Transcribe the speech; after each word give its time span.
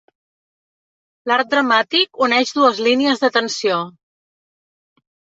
L'arc 1.31 1.49
dramàtic 1.51 2.21
uneix 2.27 2.53
dues 2.55 2.79
línies 2.87 3.21
de 3.25 3.29
tensió. 3.35 3.77